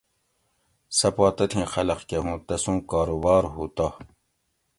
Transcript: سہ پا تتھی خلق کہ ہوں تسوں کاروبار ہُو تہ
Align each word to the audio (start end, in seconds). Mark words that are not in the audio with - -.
سہ 0.97 1.09
پا 1.15 1.27
تتھی 1.37 1.61
خلق 1.73 1.99
کہ 2.09 2.17
ہوں 2.23 2.37
تسوں 2.47 2.77
کاروبار 2.91 3.43
ہُو 3.53 3.63
تہ 3.75 3.87